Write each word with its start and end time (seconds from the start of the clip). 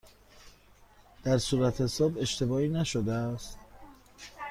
در 1.23 1.37
صورتحساب 1.37 2.17
اشتباهی 2.17 2.69
نشده 2.69 3.13
است؟ 3.13 3.57